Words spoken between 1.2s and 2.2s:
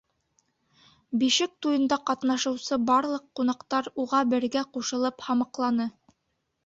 Бишек туйында